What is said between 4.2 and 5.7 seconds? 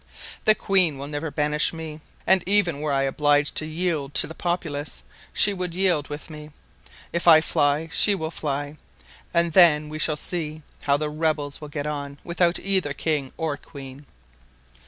the populace she